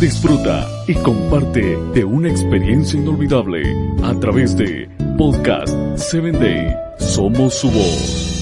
[0.00, 3.62] Disfruta y comparte de una experiencia inolvidable
[4.02, 6.74] a través de Podcast 7 Day.
[6.98, 8.34] Somos su voz.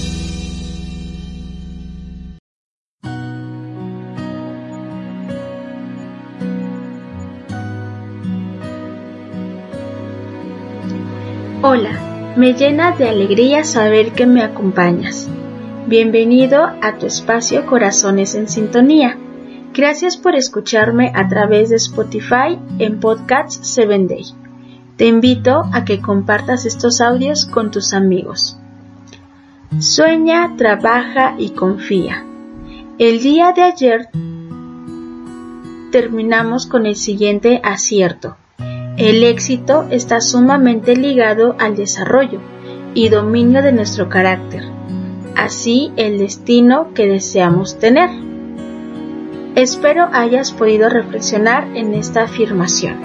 [11.61, 15.29] Hola, me llena de alegría saber que me acompañas.
[15.87, 19.17] Bienvenido a tu espacio Corazones en Sintonía.
[19.73, 24.25] Gracias por escucharme a través de Spotify en Podcast 7 Day.
[24.97, 28.57] Te invito a que compartas estos audios con tus amigos.
[29.79, 32.23] Sueña, trabaja y confía.
[32.99, 34.09] El día de ayer
[35.91, 38.37] terminamos con el siguiente acierto.
[38.97, 42.39] El éxito está sumamente ligado al desarrollo
[42.93, 44.63] y dominio de nuestro carácter
[45.35, 48.09] así el destino que deseamos tener.
[49.55, 52.97] Espero hayas podido reflexionar en esta afirmación.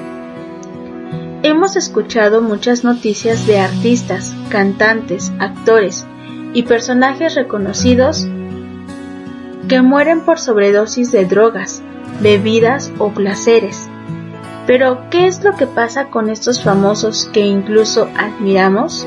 [1.43, 6.07] Hemos escuchado muchas noticias de artistas, cantantes, actores
[6.55, 8.27] y personajes reconocidos
[9.69, 11.83] que mueren por sobredosis de drogas,
[12.23, 13.87] bebidas o placeres.
[14.67, 19.07] Pero, ¿qué es lo que pasa con estos famosos que incluso admiramos?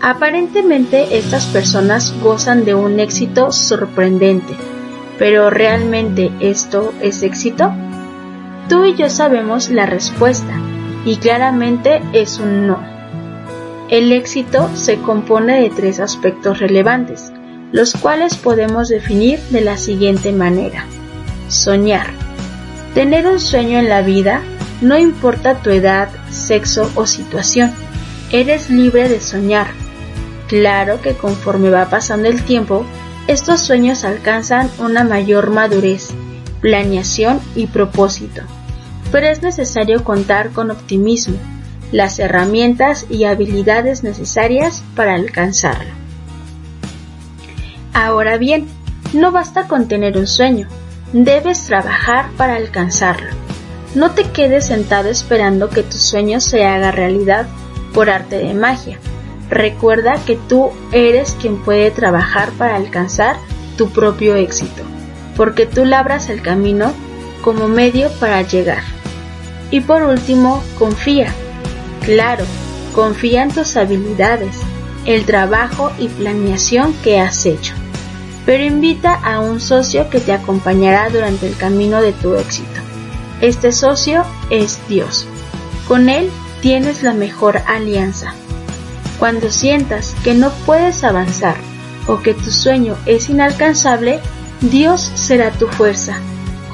[0.00, 4.54] Aparentemente estas personas gozan de un éxito sorprendente,
[5.18, 7.72] pero ¿realmente esto es éxito?
[8.68, 10.54] Tú y yo sabemos la respuesta,
[11.04, 12.78] y claramente es un no.
[13.88, 17.32] El éxito se compone de tres aspectos relevantes,
[17.72, 20.86] los cuales podemos definir de la siguiente manera.
[21.48, 22.06] Soñar.
[22.94, 24.40] Tener un sueño en la vida
[24.80, 27.72] no importa tu edad, sexo o situación.
[28.30, 29.68] Eres libre de soñar,
[30.48, 32.84] Claro que conforme va pasando el tiempo,
[33.26, 36.10] estos sueños alcanzan una mayor madurez,
[36.60, 38.42] planeación y propósito,
[39.10, 41.38] pero es necesario contar con optimismo,
[41.90, 45.90] las herramientas y habilidades necesarias para alcanzarlo.
[47.94, 48.66] Ahora bien,
[49.14, 50.68] no basta con tener un sueño,
[51.14, 53.30] debes trabajar para alcanzarlo.
[53.94, 57.46] No te quedes sentado esperando que tu sueño se haga realidad
[57.94, 58.98] por arte de magia
[59.54, 63.36] Recuerda que tú eres quien puede trabajar para alcanzar
[63.76, 64.82] tu propio éxito,
[65.36, 66.92] porque tú labras el camino
[67.40, 68.82] como medio para llegar.
[69.70, 71.32] Y por último, confía.
[72.04, 72.44] Claro,
[72.96, 74.56] confía en tus habilidades,
[75.06, 77.74] el trabajo y planeación que has hecho.
[78.44, 82.80] Pero invita a un socio que te acompañará durante el camino de tu éxito.
[83.40, 85.28] Este socio es Dios.
[85.86, 86.28] Con Él
[86.60, 88.34] tienes la mejor alianza.
[89.24, 91.56] Cuando sientas que no puedes avanzar
[92.06, 94.20] o que tu sueño es inalcanzable,
[94.60, 96.18] Dios será tu fuerza.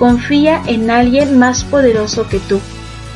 [0.01, 2.61] Confía en alguien más poderoso que tú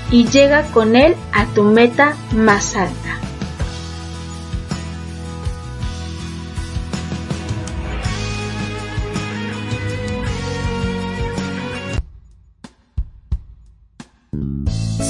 [0.08, 3.18] y llega con él a tu meta más alta.